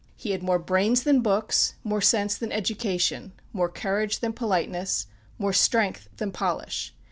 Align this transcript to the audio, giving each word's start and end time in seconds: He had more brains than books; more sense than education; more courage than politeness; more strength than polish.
He 0.15 0.31
had 0.31 0.41
more 0.41 0.57
brains 0.57 1.03
than 1.03 1.21
books; 1.21 1.75
more 1.83 2.01
sense 2.01 2.35
than 2.35 2.51
education; 2.51 3.33
more 3.53 3.69
courage 3.69 4.17
than 4.19 4.33
politeness; 4.33 5.05
more 5.37 5.53
strength 5.53 6.09
than 6.17 6.31
polish. 6.31 6.95